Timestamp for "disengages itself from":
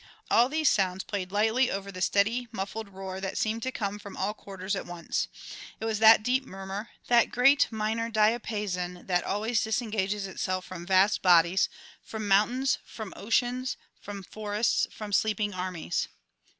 9.63-10.87